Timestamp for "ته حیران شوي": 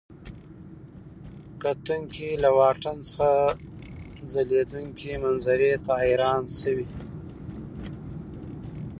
5.85-6.87